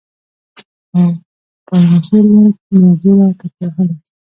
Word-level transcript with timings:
او 0.93 1.01
پاينڅو 1.67 2.17
نه 2.81 2.89
دوړه 3.01 3.27
ټکوهله 3.39 3.95